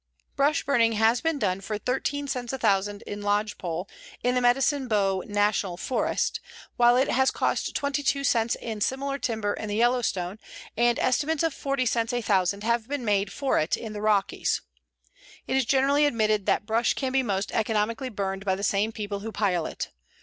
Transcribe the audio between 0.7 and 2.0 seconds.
has been done for